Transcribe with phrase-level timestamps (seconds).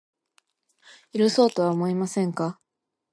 [1.13, 2.59] 許そうとは思いませんか